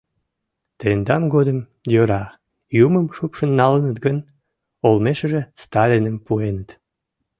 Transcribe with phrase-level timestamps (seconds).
[0.79, 1.59] Тендан годым—
[1.93, 2.23] йӧра,
[2.85, 4.17] юмым шупшын налыныт гын,
[4.87, 6.69] олмешыже Сталиным пуэныт.